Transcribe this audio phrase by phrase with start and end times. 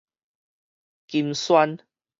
[1.05, 1.79] 金萱